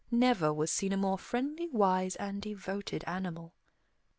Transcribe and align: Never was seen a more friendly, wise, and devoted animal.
Never 0.09 0.51
was 0.51 0.71
seen 0.71 0.93
a 0.93 0.97
more 0.97 1.19
friendly, 1.19 1.69
wise, 1.69 2.15
and 2.15 2.41
devoted 2.41 3.03
animal. 3.05 3.53